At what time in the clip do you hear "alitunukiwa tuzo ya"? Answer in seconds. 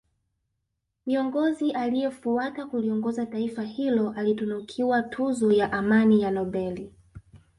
4.17-5.71